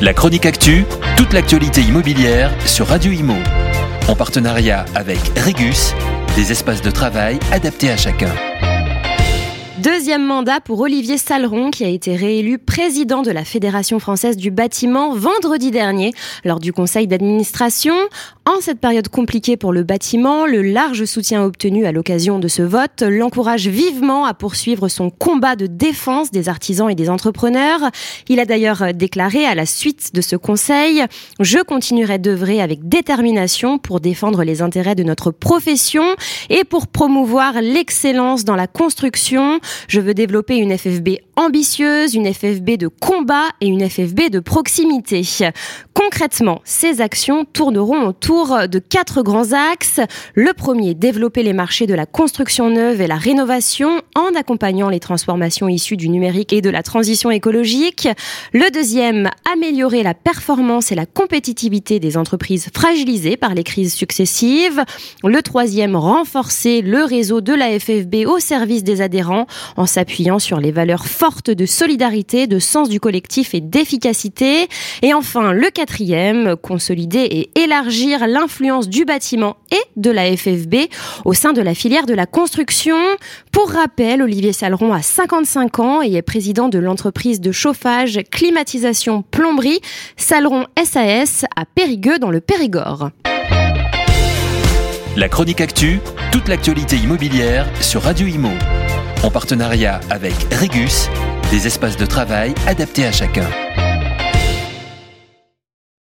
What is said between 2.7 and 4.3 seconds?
Radio Imo. En